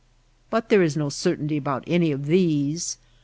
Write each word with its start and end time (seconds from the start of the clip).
But 0.49 0.69
there 0.69 0.81
is 0.81 0.97
no 0.97 1.09
certainty 1.09 1.57
about 1.57 1.83
any 1.85 2.11
of 2.11 2.25
these. 2.25 2.97